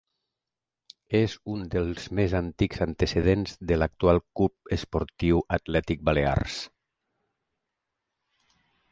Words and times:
És 1.17 1.33
un 1.55 1.59
dels 1.73 2.05
més 2.19 2.31
antics 2.39 2.79
antecedents 2.85 3.53
de 3.71 3.77
l'actual 3.81 4.21
Club 4.39 4.73
Esportiu 4.77 5.43
Atlètic 5.57 6.01
Balears. 6.09 6.57